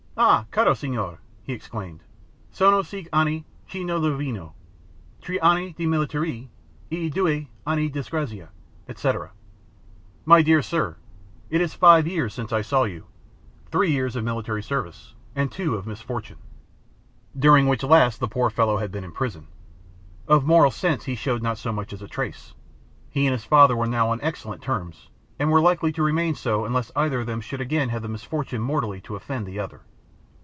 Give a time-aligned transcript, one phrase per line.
[0.17, 2.03] "Ah, caro signore," he exclaimed,
[2.51, 6.47] "sono cinque anni che non lo vedo—tre anni di militare,
[6.91, 8.49] e due anni di disgrazia,"
[8.93, 9.13] &c.
[10.25, 10.97] ("My dear sir,
[11.49, 15.87] it is five years since I saw you—three years of military service, and two of
[15.87, 19.47] misfortune")—during which last the poor fellow had been in prison.
[20.27, 22.53] Of moral sense he showed not so much as a trace.
[23.09, 25.09] He and his father were now on excellent terms,
[25.39, 28.61] and were likely to remain so unless either of them should again have the misfortune
[28.61, 29.81] mortally to offend the other.